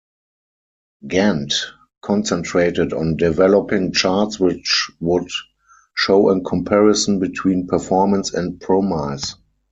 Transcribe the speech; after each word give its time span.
Gantt 1.07 1.63
concentrated 2.01 2.91
on 2.91 3.17
developing 3.17 3.91
charts 3.91 4.39
which 4.39 4.89
would 4.99 5.29
show 5.93 6.29
a 6.29 6.41
comparison 6.41 7.19
between 7.19 7.67
performance 7.67 8.33
and 8.33 8.59
promise. 8.59 9.35